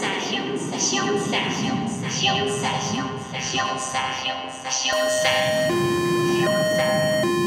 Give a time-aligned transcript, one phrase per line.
[0.00, 4.02] 象山，象山，象山，象山，象山，
[4.70, 5.28] 象山，
[6.76, 7.39] 山。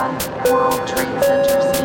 [0.00, 0.16] One
[0.50, 1.79] World Trade Center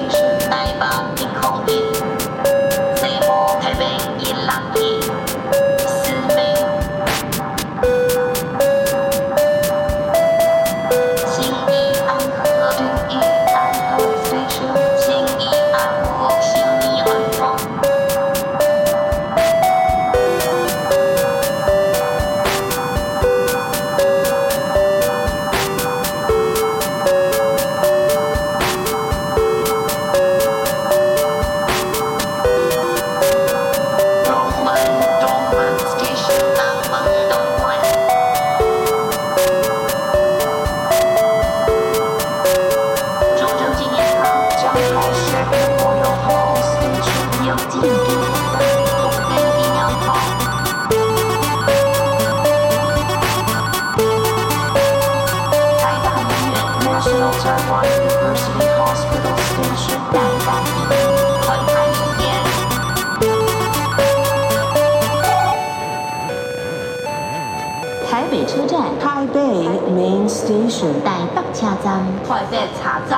[57.05, 57.29] National
[68.99, 71.91] Taipei Main Station，台北车站，
[72.27, 73.13] 台北车站。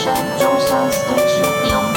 [0.00, 1.89] Station, Station, Station,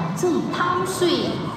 [0.00, 1.49] Time.